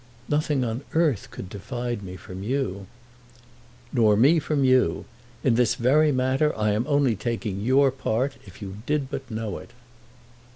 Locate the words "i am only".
6.57-7.15